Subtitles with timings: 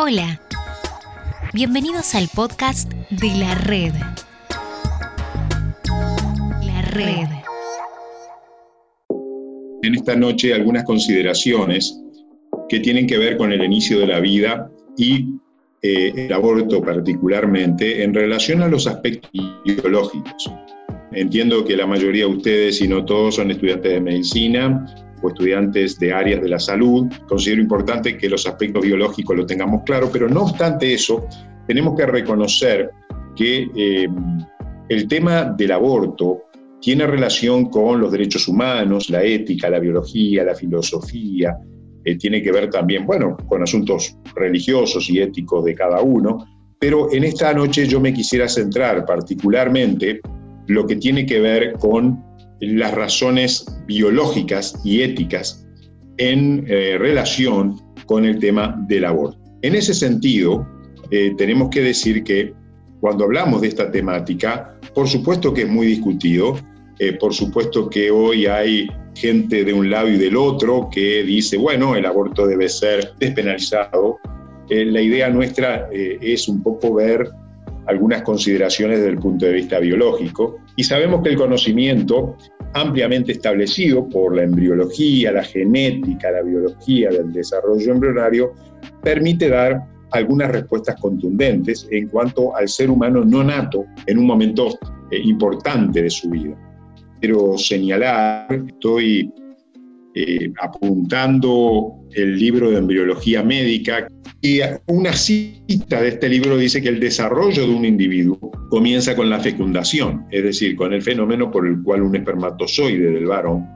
[0.00, 0.40] Hola,
[1.52, 3.92] bienvenidos al podcast de la red.
[6.64, 7.26] La red.
[9.82, 12.00] En esta noche algunas consideraciones
[12.68, 15.34] que tienen que ver con el inicio de la vida y
[15.82, 19.32] eh, el aborto particularmente en relación a los aspectos
[19.64, 20.48] biológicos.
[21.10, 25.98] Entiendo que la mayoría de ustedes, y no todos, son estudiantes de medicina o estudiantes
[25.98, 27.06] de áreas de la salud.
[27.26, 31.26] Considero importante que los aspectos biológicos lo tengamos claro, pero no obstante eso,
[31.66, 32.90] tenemos que reconocer
[33.36, 34.08] que eh,
[34.88, 36.44] el tema del aborto
[36.80, 41.56] tiene relación con los derechos humanos, la ética, la biología, la filosofía,
[42.04, 46.46] eh, tiene que ver también, bueno, con asuntos religiosos y éticos de cada uno,
[46.78, 50.20] pero en esta noche yo me quisiera centrar particularmente
[50.68, 52.24] lo que tiene que ver con
[52.60, 55.66] las razones biológicas y éticas
[56.18, 59.38] en eh, relación con el tema del aborto.
[59.62, 60.66] En ese sentido,
[61.10, 62.52] eh, tenemos que decir que
[63.00, 66.58] cuando hablamos de esta temática, por supuesto que es muy discutido,
[66.98, 71.56] eh, por supuesto que hoy hay gente de un lado y del otro que dice,
[71.56, 74.18] bueno, el aborto debe ser despenalizado.
[74.68, 77.30] la idea nuestra es un poco ver
[77.88, 82.36] algunas consideraciones desde el punto de vista biológico y sabemos que el conocimiento
[82.74, 88.52] ampliamente establecido por la embriología, la genética, la biología del desarrollo embrionario,
[89.02, 94.78] permite dar algunas respuestas contundentes en cuanto al ser humano no nato en un momento
[95.10, 96.56] eh, importante de su vida.
[97.20, 99.32] Quiero señalar, estoy
[100.14, 104.08] eh, apuntando el libro de embriología médica
[104.40, 108.38] y una cita de este libro dice que el desarrollo de un individuo
[108.70, 113.26] comienza con la fecundación, es decir, con el fenómeno por el cual un espermatozoide del
[113.26, 113.66] varón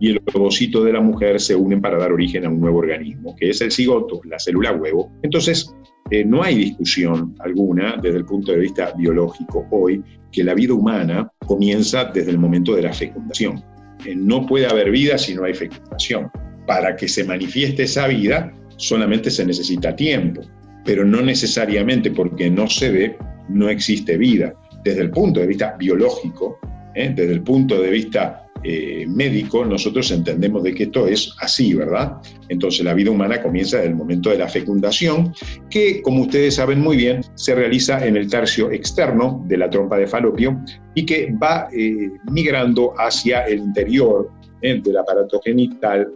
[0.00, 3.36] y el ovocito de la mujer se unen para dar origen a un nuevo organismo,
[3.36, 5.12] que es el cigoto, la célula huevo.
[5.22, 5.72] Entonces,
[6.10, 10.02] eh, no hay discusión alguna desde el punto de vista biológico hoy
[10.32, 13.62] que la vida humana comienza desde el momento de la fecundación.
[14.04, 16.30] Eh, no puede haber vida si no hay fecundación.
[16.66, 20.42] Para que se manifieste esa vida, solamente se necesita tiempo,
[20.84, 23.16] pero no necesariamente porque no se ve,
[23.48, 24.54] no existe vida.
[24.84, 26.58] Desde el punto de vista biológico,
[26.94, 27.12] ¿eh?
[27.14, 32.18] desde el punto de vista eh, médico, nosotros entendemos de que esto es así, ¿verdad?
[32.48, 35.34] Entonces la vida humana comienza desde el momento de la fecundación,
[35.68, 39.96] que como ustedes saben muy bien, se realiza en el tercio externo de la trompa
[39.98, 40.60] de falopio
[40.94, 44.30] y que va eh, migrando hacia el interior
[44.60, 46.08] del aparato genital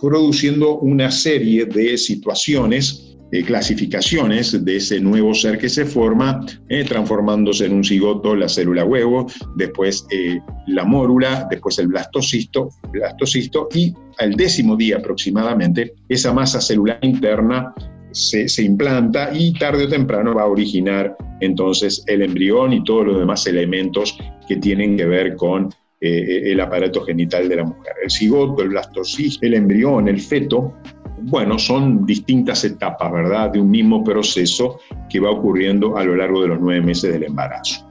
[0.00, 6.84] produciendo una serie de situaciones, de clasificaciones de ese nuevo ser que se forma, eh,
[6.84, 13.68] transformándose en un cigoto, la célula huevo, después eh, la mórula, después el blastocisto, blastocisto
[13.74, 17.74] y al décimo día aproximadamente esa masa celular interna
[18.12, 23.06] se, se, implanta y tarde o temprano va a originar entonces el embrión y todos
[23.06, 24.16] los demás elementos
[24.46, 25.70] que tienen que ver con
[26.04, 27.94] eh, el aparato genital de la mujer.
[28.02, 30.74] El cigoto, el blastocisto, el embrión, el feto,
[31.22, 36.42] bueno, son distintas etapas, ¿verdad?, de un mismo proceso que va ocurriendo a lo largo
[36.42, 37.88] de los nueve meses del embarazo.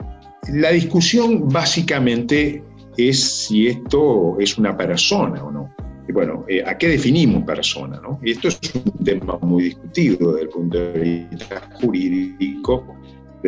[0.53, 2.63] La discusión básicamente
[2.97, 5.73] es si esto es una persona o no.
[6.13, 7.99] bueno, eh, ¿a qué definimos persona?
[7.99, 8.19] No?
[8.21, 12.95] Esto es un tema muy discutido desde el punto de vista jurídico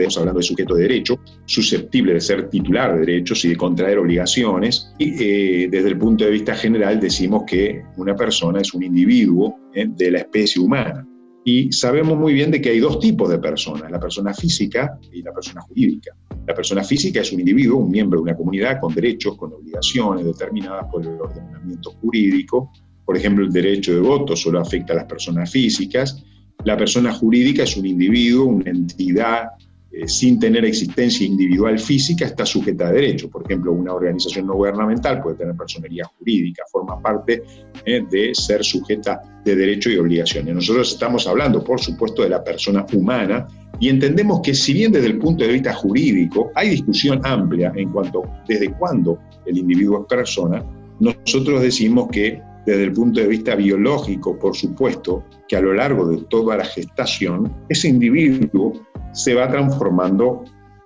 [0.02, 4.00] estamos hablando de sujeto de derecho, susceptible de ser titular de derechos y de contraer
[4.00, 4.94] obligaciones.
[4.98, 9.58] Y eh, desde el punto de vista general decimos que una persona es un individuo
[9.74, 11.08] eh, de la especie humana.
[11.48, 15.22] Y sabemos muy bien de que hay dos tipos de personas, la persona física y
[15.22, 16.16] la persona jurídica.
[16.48, 20.26] La persona física es un individuo, un miembro de una comunidad con derechos, con obligaciones
[20.26, 22.72] determinadas por el ordenamiento jurídico.
[23.06, 26.24] Por ejemplo, el derecho de voto solo afecta a las personas físicas.
[26.64, 29.50] La persona jurídica es un individuo, una entidad
[29.98, 33.30] eh, sin tener existencia individual física, está sujeta a derecho.
[33.30, 37.44] Por ejemplo, una organización no gubernamental puede tener personería jurídica, forma parte
[37.86, 40.54] eh, de ser sujeta de derecho y obligaciones.
[40.54, 43.48] Nosotros estamos hablando, por supuesto, de la persona humana
[43.80, 47.90] y entendemos que si bien desde el punto de vista jurídico hay discusión amplia en
[47.92, 50.62] cuanto desde cuándo el individuo es persona,
[51.00, 56.08] nosotros decimos que desde el punto de vista biológico, por supuesto, que a lo largo
[56.08, 58.74] de toda la gestación, ese individuo
[59.16, 60.44] se va transformando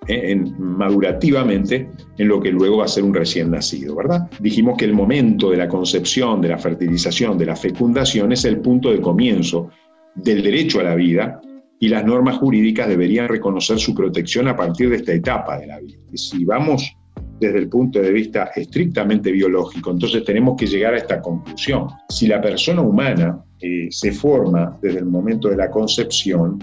[0.08, 4.30] en, madurativamente en lo que luego va a ser un recién nacido, ¿verdad?
[4.40, 8.60] Dijimos que el momento de la concepción, de la fertilización, de la fecundación es el
[8.60, 9.70] punto de comienzo
[10.16, 11.42] del derecho a la vida
[11.80, 15.80] y las normas jurídicas deberían reconocer su protección a partir de esta etapa de la
[15.80, 16.00] vida.
[16.12, 16.96] Y si vamos
[17.40, 21.88] desde el punto de vista estrictamente biológico, entonces tenemos que llegar a esta conclusión.
[22.10, 26.60] Si la persona humana eh, se forma desde el momento de la concepción,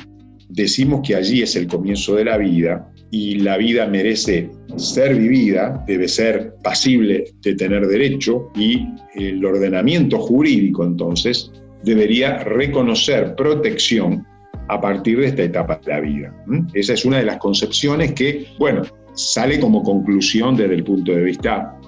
[0.49, 5.85] decimos que allí es el comienzo de la vida y la vida merece ser vivida,
[5.87, 11.51] debe ser pasible de tener derecho y el ordenamiento jurídico entonces
[11.85, 14.27] debería reconocer protección
[14.69, 16.45] a partir de esta etapa de la vida.
[16.75, 18.83] Esa es una de las concepciones que, bueno,
[19.15, 21.79] sale como conclusión desde el punto de vista,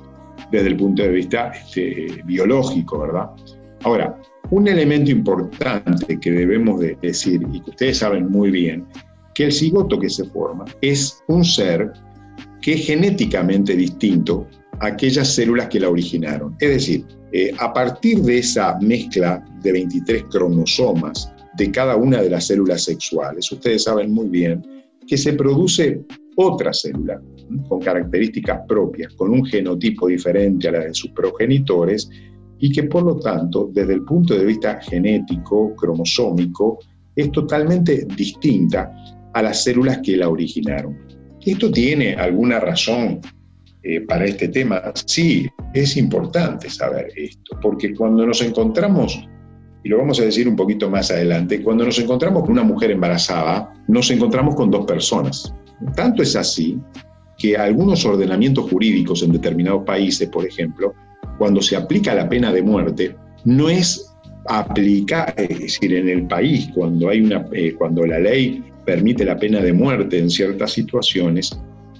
[0.52, 3.30] desde el punto de vista este, biológico, ¿verdad?
[3.82, 4.18] Ahora,
[4.50, 8.86] un elemento importante que debemos de decir y que ustedes saben muy bien,
[9.34, 11.92] que el cigoto que se forma es un ser
[12.62, 14.48] que es genéticamente distinto
[14.80, 16.56] a aquellas células que la originaron.
[16.60, 22.30] Es decir, eh, a partir de esa mezcla de 23 cromosomas de cada una de
[22.30, 24.62] las células sexuales, ustedes saben muy bien
[25.06, 26.00] que se produce
[26.36, 27.20] otra célula
[27.68, 32.10] con características propias, con un genotipo diferente a la de sus progenitores
[32.58, 36.78] y que por lo tanto, desde el punto de vista genético, cromosómico,
[37.14, 38.92] es totalmente distinta
[39.32, 40.96] a las células que la originaron.
[41.44, 43.20] ¿Esto tiene alguna razón
[43.82, 44.82] eh, para este tema?
[45.06, 49.20] Sí, es importante saber esto, porque cuando nos encontramos,
[49.84, 52.90] y lo vamos a decir un poquito más adelante, cuando nos encontramos con una mujer
[52.90, 55.54] embarazada, nos encontramos con dos personas.
[55.94, 56.78] Tanto es así
[57.38, 60.92] que algunos ordenamientos jurídicos en determinados países, por ejemplo,
[61.38, 64.12] cuando se aplica la pena de muerte, no es
[64.46, 69.38] aplicar, es decir, en el país, cuando, hay una, eh, cuando la ley permite la
[69.38, 71.58] pena de muerte en ciertas situaciones,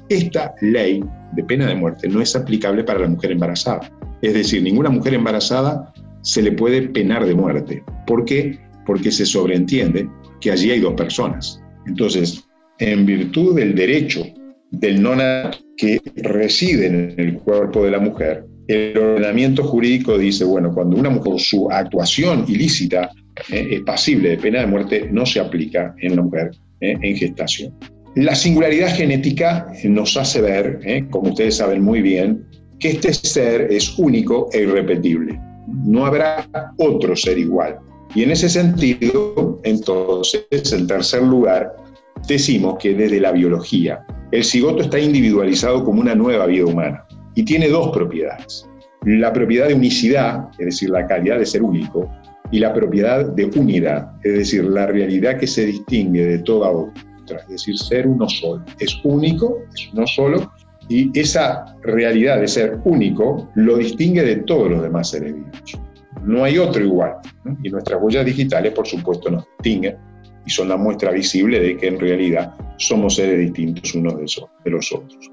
[0.09, 3.91] esta ley de pena de muerte no es aplicable para la mujer embarazada.
[4.23, 5.93] Es decir, ninguna mujer embarazada
[6.23, 7.85] se le puede penar de muerte.
[8.07, 8.59] ¿Por qué?
[8.87, 10.09] Porque se sobreentiende
[10.41, 11.63] que allí hay dos personas.
[11.87, 12.45] Entonces,
[12.79, 14.25] en virtud del derecho
[14.71, 20.73] del nonato que reside en el cuerpo de la mujer, el ordenamiento jurídico dice, bueno,
[20.73, 23.11] cuando una mujer, su actuación ilícita
[23.51, 26.51] eh, es pasible de pena de muerte, no se aplica en una mujer
[26.81, 27.75] eh, en gestación.
[28.15, 32.45] La singularidad genética nos hace ver, eh, como ustedes saben muy bien,
[32.79, 35.41] que este ser es único e irrepetible.
[35.85, 37.79] No habrá otro ser igual.
[38.15, 41.75] Y en ese sentido, entonces, en tercer lugar,
[42.27, 47.08] decimos que desde la biología, el cigoto está individualizado como una nueva vida humana
[47.39, 48.69] y tiene dos propiedades.
[49.05, 52.11] La propiedad de unicidad, es decir, la calidad de ser único,
[52.51, 57.39] y la propiedad de unidad, es decir, la realidad que se distingue de toda otra,
[57.43, 58.65] es decir, ser uno solo.
[58.81, 60.53] Es único, es uno solo,
[60.89, 65.81] y esa realidad de ser único lo distingue de todos los demás seres vivos.
[66.25, 67.19] No hay otro igual.
[67.63, 69.97] Y nuestras huellas digitales, por supuesto, nos distinguen
[70.45, 74.17] y son la muestra visible de que en realidad somos seres distintos unos
[74.65, 75.31] de los otros.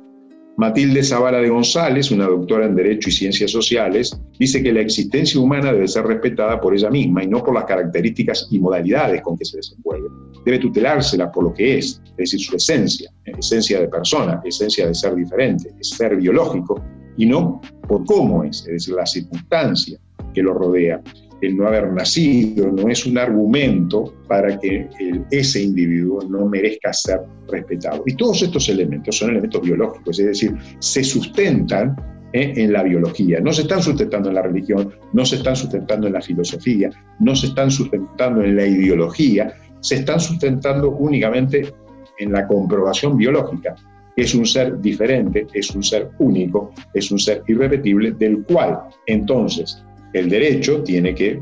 [0.58, 5.40] Matilde Zavala de González, una doctora en Derecho y Ciencias Sociales, dice que la existencia
[5.40, 9.38] humana debe ser respetada por ella misma y no por las características y modalidades con
[9.38, 10.08] que se desenvuelve.
[10.46, 14.96] Debe tutelársela por lo que es, es decir, su esencia, esencia de persona, esencia de
[14.96, 16.82] ser diferente, es ser biológico,
[17.18, 20.00] y no por cómo es, es decir, la circunstancia
[20.34, 21.02] que lo rodea
[21.42, 24.88] el no haber nacido no es un argumento para que
[25.32, 28.04] ese individuo no merezca ser respetado.
[28.06, 31.96] Y todos estos elementos son elementos biológicos, es decir, se sustentan
[32.34, 32.54] ¿eh?
[32.56, 36.14] en la biología, no se están sustentando en la religión, no se están sustentando en
[36.14, 36.90] la filosofía,
[37.20, 41.74] no se están sustentando en la ideología, se están sustentando únicamente
[42.20, 43.76] en la comprobación biológica.
[44.16, 49.84] Es un ser diferente, es un ser único, es un ser irrepetible, del cual entonces
[50.16, 51.42] el derecho tiene que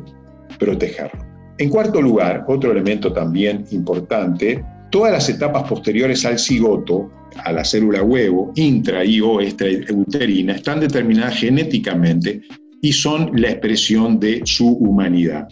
[0.57, 1.23] protegerlo.
[1.59, 7.11] En cuarto lugar, otro elemento también importante, todas las etapas posteriores al cigoto,
[7.43, 12.41] a la célula huevo, intra y o extrauterina, están determinadas genéticamente
[12.81, 15.47] y son la expresión de su humanidad.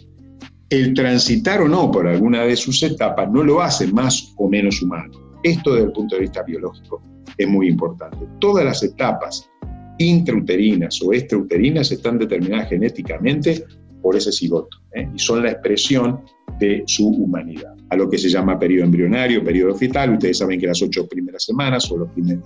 [0.68, 4.82] El transitar o no por alguna de sus etapas no lo hace más o menos
[4.82, 5.12] humano.
[5.44, 7.00] Esto desde el punto de vista biológico
[7.38, 8.18] es muy importante.
[8.40, 9.48] Todas las etapas
[9.98, 13.64] intrauterinas o extrauterinas están determinadas genéticamente
[14.00, 15.08] por ese cigoto ¿eh?
[15.14, 16.20] y son la expresión
[16.58, 17.74] de su humanidad.
[17.90, 21.44] A lo que se llama periodo embrionario, periodo fetal, ustedes saben que las ocho primeras
[21.44, 22.40] semanas o el primer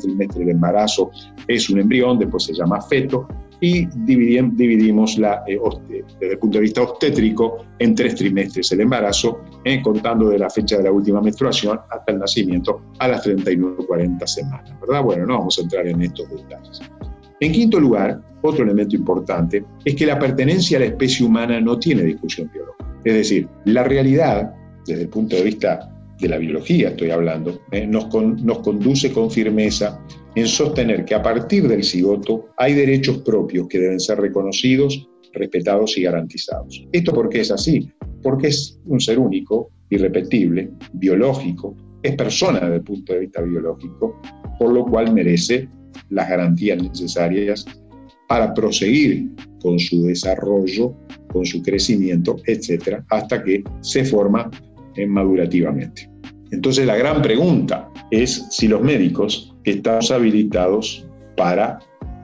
[0.00, 1.10] trimestre del embarazo
[1.46, 3.28] es un embrión, después se llama feto
[3.60, 9.40] y dividimos la, eh, desde el punto de vista obstétrico en tres trimestres el embarazo,
[9.64, 13.76] eh, contando de la fecha de la última menstruación hasta el nacimiento a las 39
[13.78, 14.72] o 40 semanas.
[14.80, 15.02] ¿verdad?
[15.02, 16.80] Bueno, no vamos a entrar en estos detalles.
[17.40, 21.78] En quinto lugar, otro elemento importante es que la pertenencia a la especie humana no
[21.78, 22.86] tiene discusión biológica.
[23.04, 24.54] Es decir, la realidad,
[24.86, 30.00] desde el punto de vista de la biología estoy hablando, eh, nos conduce con firmeza
[30.40, 35.96] en sostener que a partir del cigoto hay derechos propios que deben ser reconocidos, respetados
[35.98, 36.86] y garantizados.
[36.92, 37.90] ¿Esto por qué es así?
[38.22, 44.20] porque es un ser único, irrepetible, biológico, es persona desde el punto de vista biológico,
[44.58, 45.68] por lo cual merece
[46.10, 47.64] las garantías necesarias
[48.28, 49.30] para proseguir
[49.60, 50.94] con su desarrollo,
[51.28, 54.50] con su crecimiento, etcétera, hasta que se forma
[55.06, 56.10] madurativamente.
[56.50, 61.78] Entonces la gran pregunta es si los médicos estamos habilitados para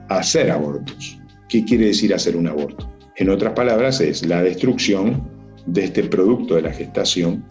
[0.09, 1.19] hacer abortos.
[1.49, 2.91] ¿Qué quiere decir hacer un aborto?
[3.17, 5.23] En otras palabras, es la destrucción
[5.65, 7.43] de este producto de la gestación,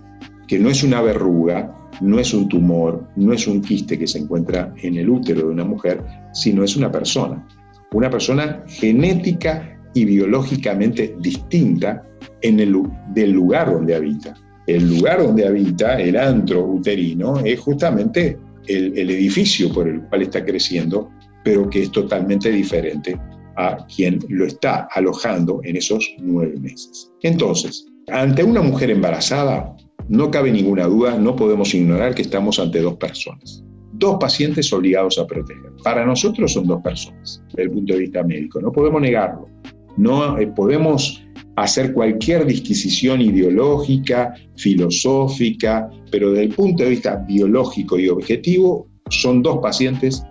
[0.47, 4.19] que no es una verruga, no es un tumor, no es un quiste que se
[4.19, 7.47] encuentra en el útero de una mujer, sino es una persona.
[7.93, 12.05] Una persona genética y biológicamente distinta
[12.43, 12.77] en el,
[13.15, 14.35] del lugar donde habita.
[14.67, 20.23] El lugar donde habita el antro uterino es justamente el, el edificio por el cual
[20.23, 21.11] está creciendo,
[21.45, 23.19] pero que es totalmente diferente
[23.57, 27.11] a quien lo está alojando en esos nueve meses.
[27.23, 29.77] Entonces, ante una mujer embarazada,
[30.09, 33.63] no cabe ninguna duda, no podemos ignorar que estamos ante dos personas.
[33.93, 35.73] Dos pacientes obligados a proteger.
[35.83, 39.49] Para nosotros son dos personas, desde el punto de vista médico, no podemos negarlo.
[39.97, 41.24] No eh, podemos
[41.57, 49.43] hacer cualquier disquisición ideológica, filosófica, pero desde el punto de vista biológico y objetivo, son
[49.43, 50.25] dos pacientes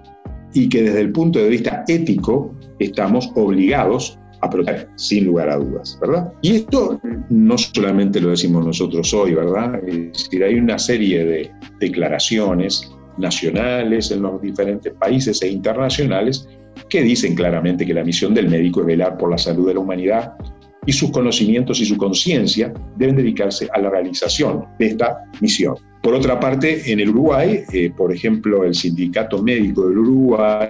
[0.53, 5.55] y que desde el punto de vista ético estamos obligados a proteger, sin lugar a
[5.55, 6.31] dudas, ¿verdad?
[6.41, 6.99] Y esto
[7.29, 9.81] no solamente lo decimos nosotros hoy, ¿verdad?
[9.87, 16.47] Es decir, hay una serie de declaraciones nacionales en los diferentes países e internacionales
[16.89, 19.79] que dicen claramente que la misión del médico es velar por la salud de la
[19.79, 20.33] humanidad
[20.85, 25.75] y sus conocimientos y su conciencia deben dedicarse a la realización de esta misión.
[26.01, 30.69] Por otra parte, en el Uruguay, eh, por ejemplo, el Sindicato Médico del Uruguay,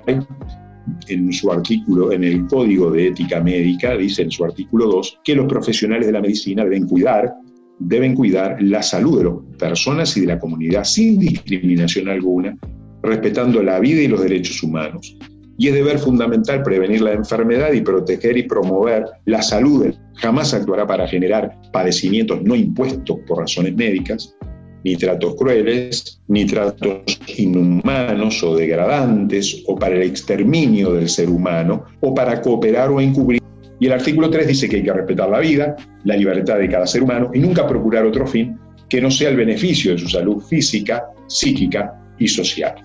[1.07, 5.35] en su artículo, en el Código de Ética Médica, dice en su artículo 2, que
[5.35, 7.33] los profesionales de la medicina deben cuidar,
[7.79, 12.55] deben cuidar la salud de las personas y de la comunidad sin discriminación alguna,
[13.01, 15.17] respetando la vida y los derechos humanos.
[15.57, 19.93] Y es deber fundamental prevenir la enfermedad y proteger y promover la salud.
[20.15, 24.35] Jamás actuará para generar padecimientos no impuestos por razones médicas,
[24.83, 31.85] ni tratos crueles, ni tratos inhumanos o degradantes, o para el exterminio del ser humano,
[32.01, 33.41] o para cooperar o encubrir.
[33.79, 36.87] Y el artículo 3 dice que hay que respetar la vida, la libertad de cada
[36.87, 38.57] ser humano y nunca procurar otro fin
[38.89, 42.75] que no sea el beneficio de su salud física, psíquica y social.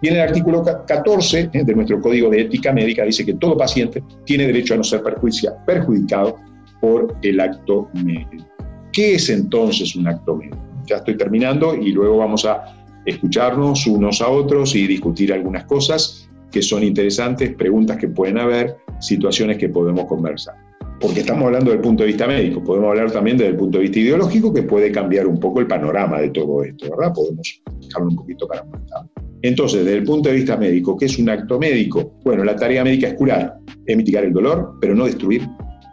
[0.00, 3.56] Y en el artículo 14 eh, de nuestro Código de Ética Médica dice que todo
[3.56, 5.02] paciente tiene derecho a no ser
[5.66, 6.36] perjudicado
[6.80, 8.46] por el acto médico.
[8.92, 10.68] ¿Qué es entonces un acto médico?
[10.88, 12.74] ya estoy terminando y luego vamos a
[13.04, 18.76] escucharnos unos a otros y discutir algunas cosas que son interesantes, preguntas que pueden haber,
[19.00, 20.54] situaciones que podemos conversar.
[21.00, 23.82] Porque estamos hablando del punto de vista médico, podemos hablar también desde el punto de
[23.82, 27.14] vista ideológico que puede cambiar un poco el panorama de todo esto, ¿verdad?
[27.14, 29.04] Podemos dejarlo un poquito para montar.
[29.42, 32.14] Entonces, desde el punto de vista médico, ¿qué es un acto médico?
[32.24, 35.46] Bueno, la tarea médica es curar, es mitigar el dolor, pero no destruir,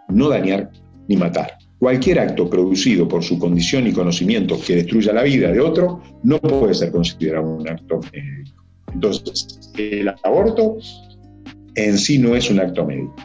[0.10, 0.72] no dañar
[1.08, 1.58] ni matar.
[1.78, 6.40] Cualquier acto producido por su condición y conocimiento que destruya la vida de otro no
[6.40, 8.64] puede ser considerado un acto médico.
[8.94, 10.78] Entonces, el aborto
[11.76, 13.16] en sí no es un acto médico.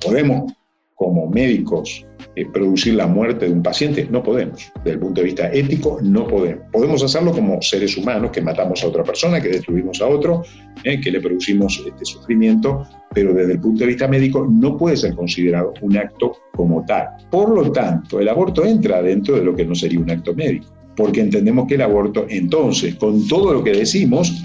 [0.00, 0.52] podemos,
[0.94, 4.06] como médicos, eh, producir la muerte de un paciente?
[4.10, 4.72] No podemos.
[4.76, 6.64] Desde el punto de vista ético, no podemos.
[6.72, 10.42] Podemos hacerlo como seres humanos que matamos a otra persona, que destruimos a otro,
[10.84, 14.96] eh, que le producimos este sufrimiento, pero desde el punto de vista médico no puede
[14.96, 17.08] ser considerado un acto como tal.
[17.30, 20.73] Por lo tanto, el aborto entra dentro de lo que no sería un acto médico,
[20.96, 24.42] porque entendemos que el aborto, entonces, con todo lo que decimos,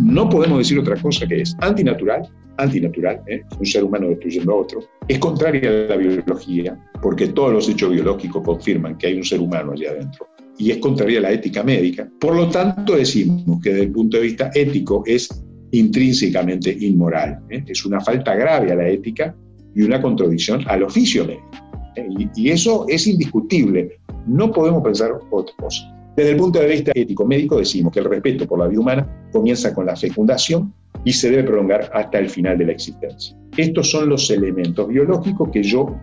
[0.00, 3.42] no podemos decir otra cosa que es antinatural, antinatural, ¿eh?
[3.58, 7.90] un ser humano destruyendo a otro, es contraria a la biología, porque todos los hechos
[7.90, 10.26] biológicos confirman que hay un ser humano allá adentro,
[10.58, 12.08] y es contraria a la ética médica.
[12.20, 15.28] Por lo tanto, decimos que desde el punto de vista ético es
[15.72, 17.64] intrínsecamente inmoral, ¿eh?
[17.66, 19.34] es una falta grave a la ética
[19.74, 21.69] y una contradicción al oficio médico.
[21.96, 22.08] ¿Eh?
[22.36, 25.94] Y, eso es indiscutible, no podemos pensar otra cosa.
[26.16, 29.72] Desde el punto de vista ético-médico decimos que el respeto por la vida humana comienza
[29.72, 30.72] con la fecundación
[31.04, 33.36] y se debe prolongar hasta el final de la existencia.
[33.56, 35.96] Estos son los elementos biológicos que yo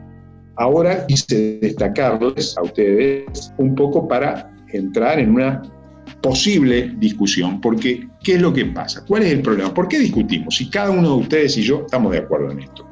[0.56, 5.62] ahora quise destacarles a ustedes un poco para entrar en una
[6.22, 9.04] posible discusión, porque ¿qué es lo que pasa?
[9.06, 9.74] ¿Cuál es el problema?
[9.74, 10.56] ¿Por qué discutimos?
[10.56, 12.88] Si cada uno de ustedes y yo estamos de acuerdo en esto.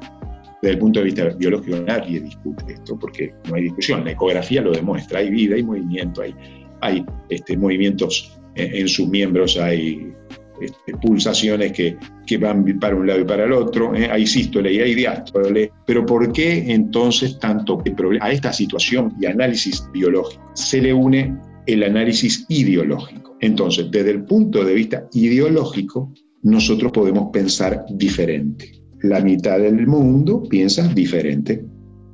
[0.66, 4.04] Desde el punto de vista biológico nadie discute esto, porque no hay discusión.
[4.04, 6.34] La ecografía lo demuestra, hay vida, hay movimiento, hay,
[6.80, 10.12] hay este, movimientos en, sus miembros, hay
[10.60, 11.96] este, pulsaciones que,
[12.26, 14.08] que, van para un lado y para el otro, ¿eh?
[14.10, 15.70] hay sístole y hay diástole.
[15.86, 17.80] Pero ¿por qué entonces tanto
[18.20, 23.36] a esta situación y análisis biológico se le une el análisis ideológico?
[23.40, 28.85] Entonces, desde el punto de vista ideológico, nosotros podemos pensar diferente.
[29.02, 31.64] La mitad del mundo piensa diferente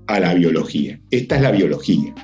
[0.09, 1.01] a la biología.
[1.11, 2.15] Esta es la biología.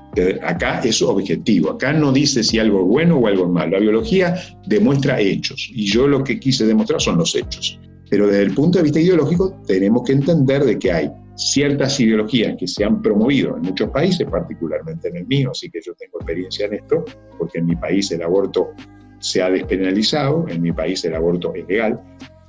[0.43, 1.71] Acá es objetivo.
[1.71, 3.71] Acá no dice si algo es bueno o algo es malo.
[3.73, 4.35] La biología
[4.67, 7.79] demuestra hechos y yo lo que quise demostrar son los hechos.
[8.11, 12.57] Pero desde el punto de vista ideológico tenemos que entender de que hay ciertas ideologías
[12.59, 16.19] que se han promovido en muchos países, particularmente en el mío, así que yo tengo
[16.19, 17.05] experiencia en esto,
[17.38, 18.71] porque en mi país el aborto
[19.21, 22.00] se ha despenalizado, en mi país el aborto es legal,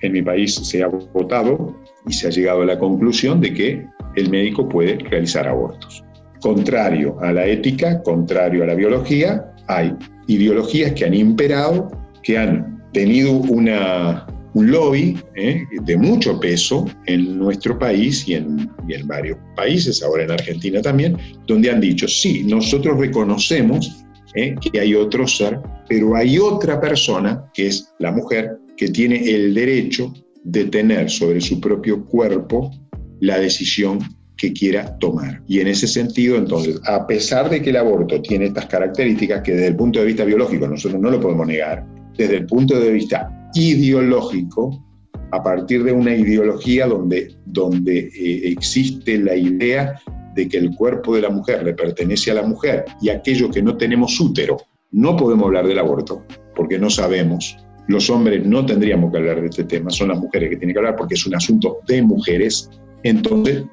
[0.01, 1.75] en mi país se ha votado
[2.08, 6.03] y se ha llegado a la conclusión de que el médico puede realizar abortos.
[6.41, 9.94] Contrario a la ética, contrario a la biología, hay
[10.27, 11.91] ideologías que han imperado,
[12.24, 18.70] que han tenido una, un lobby eh, de mucho peso en nuestro país y en,
[18.88, 24.56] y en varios países, ahora en Argentina también, donde han dicho, sí, nosotros reconocemos eh,
[24.62, 29.53] que hay otro ser, pero hay otra persona, que es la mujer, que tiene el
[29.53, 30.13] derecho
[30.51, 32.72] de tener sobre su propio cuerpo
[33.20, 34.00] la decisión
[34.38, 35.44] que quiera tomar.
[35.48, 39.51] Y en ese sentido, entonces, a pesar de que el aborto tiene estas características que
[39.51, 41.86] desde el punto de vista biológico nosotros no lo podemos negar,
[42.18, 44.86] desde el punto de vista ideológico,
[45.32, 50.00] a partir de una ideología donde, donde eh, existe la idea
[50.36, 53.62] de que el cuerpo de la mujer le pertenece a la mujer y aquello que
[53.62, 54.58] no tenemos útero,
[54.91, 56.24] no podemos hablar del aborto
[56.56, 57.58] porque no sabemos.
[57.89, 60.79] Los hombres no tendríamos que hablar de este tema, son las mujeres que tienen que
[60.79, 62.69] hablar porque es un asunto de mujeres.
[63.01, 63.63] Entonces,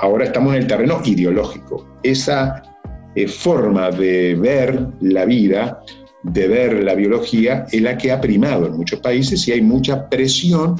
[0.00, 1.86] ahora estamos en el terreno ideológico.
[2.02, 2.62] Esa
[3.14, 5.82] eh, forma de ver la vida,
[6.22, 10.08] de ver la biología, es la que ha primado en muchos países y hay mucha
[10.08, 10.76] presión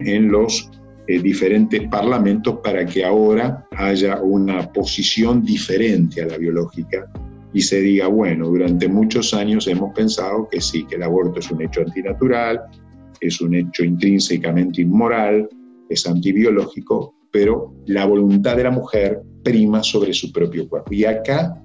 [0.00, 0.72] en los
[1.06, 7.08] eh, diferentes parlamentos para que ahora haya una posición diferente a la biológica
[7.52, 11.50] y se diga, bueno, durante muchos años hemos pensado que sí, que el aborto es
[11.50, 12.60] un hecho antinatural,
[13.20, 15.48] es un hecho intrínsecamente inmoral,
[15.88, 20.92] es antibiológico, pero la voluntad de la mujer prima sobre su propio cuerpo.
[20.92, 21.62] Y acá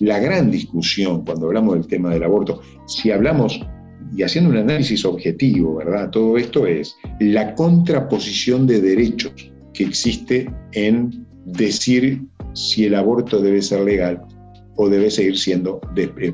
[0.00, 3.60] la gran discusión cuando hablamos del tema del aborto, si hablamos
[4.16, 6.10] y haciendo un análisis objetivo, ¿verdad?
[6.10, 12.22] Todo esto es la contraposición de derechos que existe en decir
[12.54, 14.20] si el aborto debe ser legal
[14.82, 15.78] o debe seguir siendo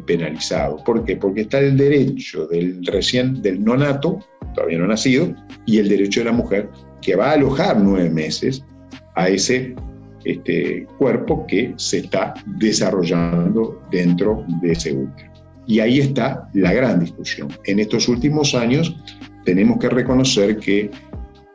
[0.06, 0.76] penalizado.
[0.84, 1.16] ¿Por qué?
[1.16, 4.20] Porque está el derecho del recién, del nonato,
[4.54, 5.34] todavía no nacido,
[5.66, 6.68] y el derecho de la mujer
[7.02, 8.64] que va a alojar nueve meses
[9.16, 9.74] a ese
[10.24, 15.32] este, cuerpo que se está desarrollando dentro de ese útero.
[15.66, 17.48] Y ahí está la gran discusión.
[17.64, 18.96] En estos últimos años
[19.44, 20.88] tenemos que reconocer que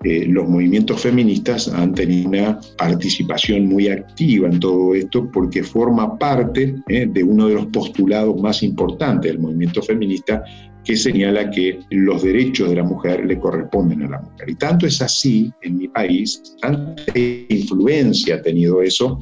[0.04, 6.18] eh, los movimientos feministas han tenido una participación muy activa en todo esto porque forma
[6.18, 10.44] parte eh, de uno de los postulados más importantes del movimiento feminista
[10.84, 14.50] que señala que los derechos de la mujer le corresponden a la mujer.
[14.50, 19.20] Y tanto es así en mi país, tanta influencia ha tenido eso,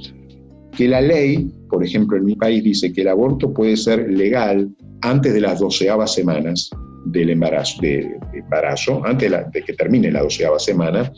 [0.78, 4.70] que la ley, por ejemplo, en mi país dice que el aborto puede ser legal
[5.02, 6.72] antes de las doceavas semanas
[7.12, 11.12] del embarazo, de, embarazo antes de, que termine la doceava semana,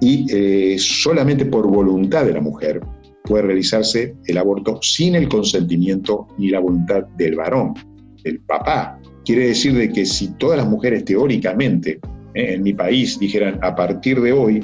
[0.00, 2.80] y eh, solamente por voluntad de la mujer
[3.24, 7.74] puede realizarse el aborto sin el consentimiento ni la voluntad del varón,
[8.22, 9.00] del papá.
[9.24, 11.98] Quiere decir de que si todas las mujeres teóricamente
[12.34, 14.62] eh, en mi país dijeran a partir de hoy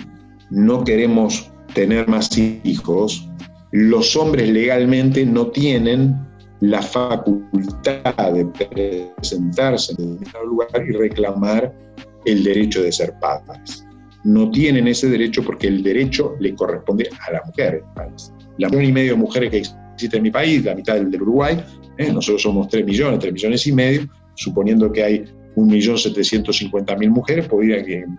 [0.50, 3.28] no queremos tener más hijos,
[3.72, 6.14] los hombres legalmente no tienen
[6.62, 8.44] la facultad de
[9.16, 11.74] presentarse en determinado lugar y reclamar
[12.24, 13.84] el derecho de ser padres.
[14.22, 17.82] No tienen ese derecho porque el derecho le corresponde a la mujer.
[18.58, 21.60] La millón y medio de mujeres que existe en mi país, la mitad del, Uruguay,
[21.98, 22.12] ¿eh?
[22.12, 25.24] nosotros somos 3 millones, 3 millones y medio, suponiendo que hay
[25.56, 27.48] 1.750.000 mujeres,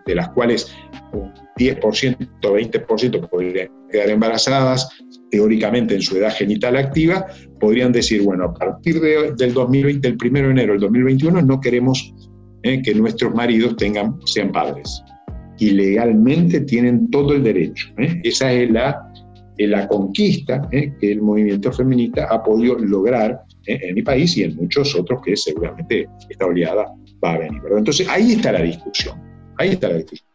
[0.06, 0.76] de las cuales
[1.14, 4.90] un 10%, 20% podrían quedar embarazadas,
[5.30, 7.26] teóricamente en su edad genital activa,
[7.60, 12.14] podrían decir, bueno, a partir del 2020, del 1 de enero del 2021, no queremos
[12.64, 15.04] eh, que nuestros maridos tengan, sean padres.
[15.60, 17.88] Y legalmente tienen todo el derecho.
[18.00, 18.20] Eh.
[18.24, 19.00] Esa es la,
[19.58, 24.58] la conquista eh, que el movimiento feminista ha podido lograr en mi país y en
[24.58, 26.86] muchos otros que seguramente esta oleada
[27.24, 27.62] va a venir.
[27.78, 29.18] Entonces ahí está la discusión,
[29.58, 30.33] ahí está la discusión.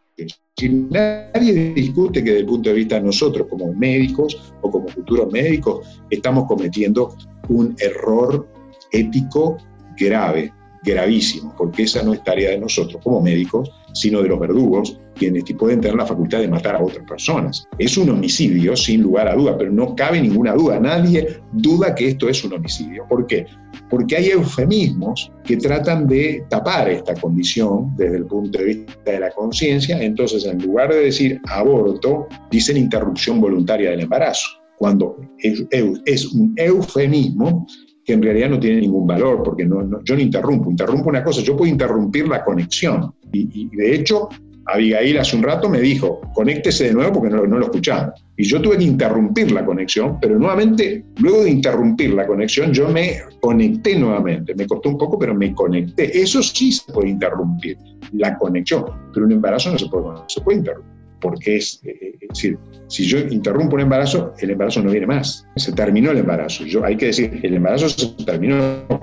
[0.57, 4.87] Si nadie discute que desde el punto de vista de nosotros como médicos o como
[4.87, 7.15] futuros médicos estamos cometiendo
[7.47, 8.47] un error
[8.91, 9.57] ético
[9.97, 10.53] grave
[10.83, 15.43] gravísimo, porque esa no es tarea de nosotros como médicos, sino de los verdugos, quienes
[15.57, 17.67] pueden tener la facultad de matar a otras personas.
[17.77, 20.79] Es un homicidio, sin lugar a duda, pero no cabe ninguna duda.
[20.79, 23.05] Nadie duda que esto es un homicidio.
[23.07, 23.45] ¿Por qué?
[23.89, 29.19] Porque hay eufemismos que tratan de tapar esta condición desde el punto de vista de
[29.19, 30.01] la conciencia.
[30.01, 34.47] Entonces, en lugar de decir aborto, dicen interrupción voluntaria del embarazo,
[34.77, 37.67] cuando es, un eufemismo
[38.05, 41.41] que en realidad no tiene ningún valor, porque no, yo no interrumpo, interrumpo una cosa,
[41.41, 43.13] yo puedo interrumpir la conexión.
[43.31, 44.29] Y, de hecho,
[44.65, 48.13] Abigail hace un rato me dijo, conéctese de nuevo porque no, lo escuchaba.
[48.37, 52.87] Y yo tuve que interrumpir la conexión, pero nuevamente, luego de interrumpir la conexión, yo
[52.89, 54.53] me conecté nuevamente.
[54.55, 56.21] Me costó un poco, pero me conecté.
[56.21, 57.77] Eso sí se puede interrumpir,
[58.13, 62.15] la conexión, pero un embarazo no se puede, no se puede interrumpir porque es, eh,
[62.21, 65.45] es, decir, si yo interrumpo un embarazo, el embarazo no viene más.
[65.55, 66.65] Se terminó el embarazo.
[66.65, 68.57] Yo, hay que decir, el embarazo se terminó,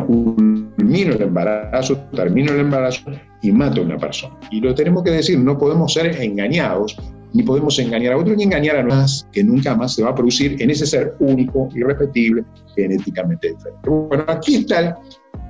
[0.06, 3.02] culmino el embarazo, termino el embarazo
[3.42, 4.38] y mato a una persona.
[4.50, 6.96] Y lo tenemos que decir, no podemos ser engañados,
[7.32, 10.14] ni podemos engañar a otro, ni engañar a más, que nunca más se va a
[10.14, 13.88] producir en ese ser único, irrepetible, genéticamente diferente.
[13.88, 14.94] Bueno, aquí está el,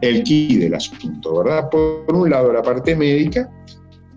[0.02, 1.70] el key del asunto, ¿verdad?
[1.70, 3.48] Por un lado la parte médica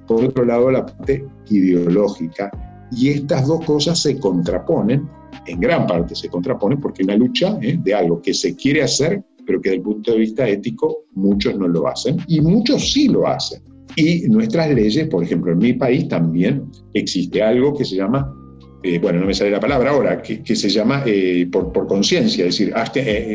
[0.10, 2.52] por otro lado la parte ideológica.
[2.92, 5.08] Y estas dos cosas se contraponen,
[5.46, 7.78] en gran parte se contraponen, porque una lucha ¿eh?
[7.82, 11.58] de algo que se quiere hacer, pero que desde el punto de vista ético muchos
[11.58, 13.62] no lo hacen, y muchos sí lo hacen.
[13.96, 18.34] Y nuestras leyes, por ejemplo, en mi país también existe algo que se llama
[18.82, 22.46] eh, bueno, no me sale la palabra ahora, que, se llama eh, por, por conciencia,
[22.46, 22.74] es decir,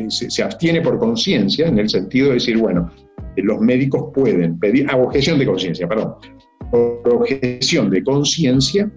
[0.09, 2.91] se, se, abstiene por conciencia en el sentido de decir, bueno,
[3.37, 6.15] los médicos pueden pedir, ah, objeción de conciencia, perdón,
[6.75, 8.91] objeción de conciencia,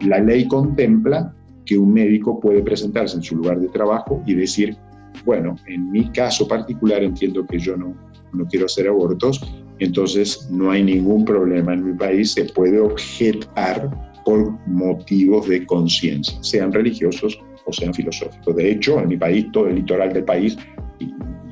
[0.00, 1.34] la ley contempla
[1.66, 4.76] que un médico puede presentarse en su lugar de trabajo y decir,
[5.24, 7.94] bueno, en mi caso particular entiendo que yo no,
[8.32, 9.40] no quiero hacer abortos,
[9.78, 13.90] entonces no hay ningún problema en mi país, se puede objetar
[14.24, 18.56] por motivos de conciencia, sean religiosos o sean filosóficos.
[18.56, 20.56] De hecho, en mi país, todo el litoral del país,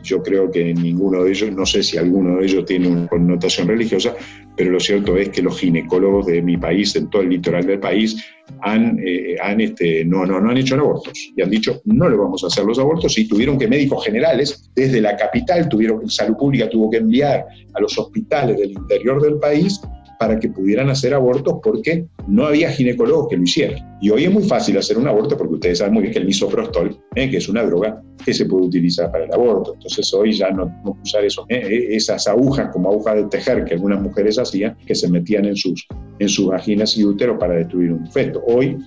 [0.02, 3.68] yo creo que ninguno de ellos, no sé si alguno de ellos tiene una connotación
[3.68, 4.14] religiosa,
[4.56, 7.80] pero lo cierto es que los ginecólogos de mi país, en todo el litoral del
[7.80, 8.22] país,
[8.60, 11.12] han, eh, han este, no, no, no han hecho abortos.
[11.36, 14.70] Y han dicho no le vamos a hacer los abortos y tuvieron que médicos generales
[14.74, 19.38] desde la capital, tuvieron, salud pública tuvo que enviar a los hospitales del interior del
[19.38, 19.80] país
[20.22, 23.98] para que pudieran hacer abortos porque no había ginecólogos que lo hicieran.
[24.00, 26.26] Y hoy es muy fácil hacer un aborto porque ustedes saben muy bien que el
[26.26, 29.74] misoprostol, eh, que es una droga que se puede utilizar para el aborto.
[29.74, 33.74] Entonces hoy ya no podemos usar eso, eh, esas agujas como agujas de tejer que
[33.74, 35.88] algunas mujeres hacían, que se metían en sus,
[36.20, 38.44] en sus vaginas y útero para destruir un feto.
[38.46, 38.78] Hoy,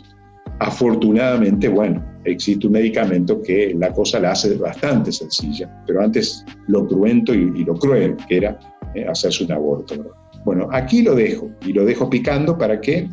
[0.60, 6.88] afortunadamente, bueno, existe un medicamento que la cosa la hace bastante sencilla, pero antes lo
[6.88, 8.58] cruento y, lo cruel, que era
[8.94, 9.96] eh, hacerse un aborto.
[10.46, 13.10] Bueno, aquí lo dejo y lo dejo picando para que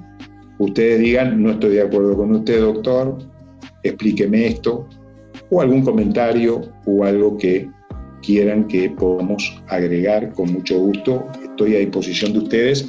[0.59, 3.18] ustedes digan, no estoy de acuerdo con usted, doctor,
[3.83, 4.87] explíqueme esto,
[5.51, 7.68] o algún comentario o algo que
[8.23, 11.27] quieran que podamos agregar con mucho gusto.
[11.42, 12.87] Estoy a disposición de ustedes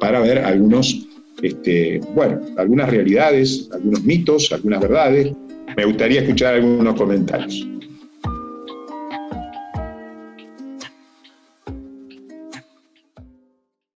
[0.00, 1.06] para ver algunos,
[1.40, 5.32] este, bueno, algunas realidades, algunos mitos, algunas verdades.
[5.76, 7.73] Me gustaría escuchar algunos comentarios.